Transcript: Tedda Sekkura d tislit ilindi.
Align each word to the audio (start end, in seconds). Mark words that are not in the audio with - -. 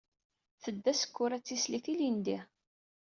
Tedda 0.63 0.93
Sekkura 0.93 1.37
d 1.41 1.43
tislit 1.45 1.85
ilindi. 1.93 2.37